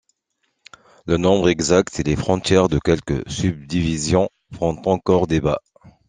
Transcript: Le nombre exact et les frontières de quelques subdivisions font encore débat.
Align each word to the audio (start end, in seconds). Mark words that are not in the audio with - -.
Le 1.05 1.17
nombre 1.17 1.47
exact 1.49 1.99
et 1.99 2.03
les 2.03 2.15
frontières 2.15 2.69
de 2.69 2.79
quelques 2.79 3.29
subdivisions 3.29 4.29
font 4.51 4.81
encore 4.87 5.27
débat. 5.27 5.59